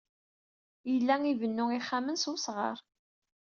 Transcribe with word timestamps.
Yella 0.91 1.15
ibennu 1.31 1.65
ixxamen 1.77 2.17
s 2.23 2.25
wesɣar. 2.31 2.77